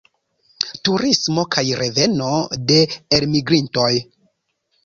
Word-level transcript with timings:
Turismo 0.89 1.43
kaj 1.57 1.65
reveno 1.81 2.31
de 2.73 2.81
elmigrintoj. 3.19 3.91